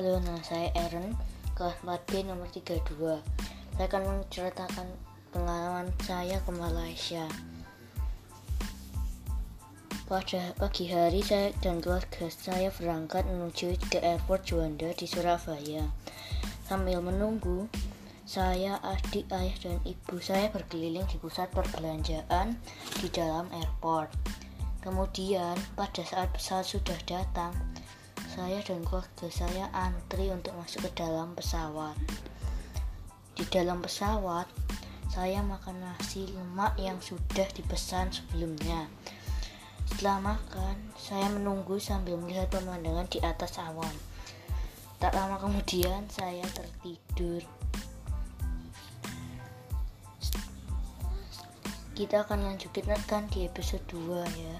Halo, 0.00 0.16
nama 0.16 0.40
saya 0.40 0.72
Aaron, 0.80 1.12
kelas 1.52 1.76
4B 1.84 2.24
nomor 2.24 2.48
32. 2.48 3.20
Saya 3.76 3.84
akan 3.84 4.24
menceritakan 4.24 4.88
pengalaman 5.28 5.92
saya 6.00 6.40
ke 6.40 6.50
Malaysia. 6.56 7.28
Pada 10.08 10.56
pagi 10.56 10.88
hari 10.88 11.20
saya 11.20 11.52
dan 11.60 11.84
keluarga 11.84 12.32
saya 12.32 12.72
berangkat 12.72 13.28
menuju 13.28 13.76
ke 13.92 14.00
airport 14.00 14.48
Juanda 14.48 14.88
di 14.96 15.04
Surabaya. 15.04 15.92
Sambil 16.64 17.04
menunggu, 17.04 17.68
saya, 18.24 18.80
adik, 18.80 19.28
ayah, 19.28 19.52
dan 19.60 19.84
ibu 19.84 20.16
saya 20.16 20.48
berkeliling 20.48 21.04
di 21.12 21.20
pusat 21.20 21.52
perbelanjaan 21.52 22.56
di 23.04 23.08
dalam 23.12 23.52
airport. 23.52 24.08
Kemudian, 24.80 25.60
pada 25.76 26.00
saat 26.08 26.32
pesawat 26.32 26.64
sudah 26.64 26.96
datang, 27.04 27.52
saya 28.30 28.62
dan 28.62 28.86
keluarga 28.86 29.26
saya 29.26 29.66
antri 29.74 30.30
untuk 30.30 30.54
masuk 30.54 30.86
ke 30.86 31.02
dalam 31.02 31.34
pesawat. 31.34 31.98
Di 33.34 33.42
dalam 33.50 33.82
pesawat, 33.82 34.46
saya 35.10 35.42
makan 35.42 35.82
nasi 35.82 36.30
lemak 36.30 36.78
yang 36.78 37.02
sudah 37.02 37.50
dipesan 37.50 38.14
sebelumnya. 38.14 38.86
Setelah 39.90 40.22
makan, 40.22 40.94
saya 40.94 41.26
menunggu 41.26 41.82
sambil 41.82 42.14
melihat 42.22 42.46
pemandangan 42.54 43.10
di 43.10 43.18
atas 43.18 43.58
awan. 43.58 43.90
Tak 45.02 45.10
lama 45.10 45.42
kemudian, 45.42 46.06
saya 46.06 46.46
tertidur. 46.54 47.42
Kita 51.98 52.22
akan 52.22 52.46
lanjutkan 52.46 53.26
di 53.34 53.50
episode 53.50 53.82
2 53.90 54.22
ya. 54.38 54.56